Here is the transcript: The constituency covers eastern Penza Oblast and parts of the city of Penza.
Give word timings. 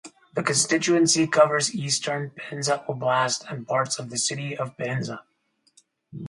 The 0.33 0.41
constituency 0.41 1.27
covers 1.27 1.75
eastern 1.75 2.31
Penza 2.31 2.83
Oblast 2.89 3.45
and 3.51 3.67
parts 3.67 3.99
of 3.99 4.09
the 4.09 4.17
city 4.17 4.57
of 4.57 4.75
Penza. 4.75 5.21